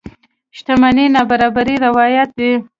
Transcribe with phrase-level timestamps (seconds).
[0.57, 2.51] شتمنۍ نابرابرۍ روايت دي.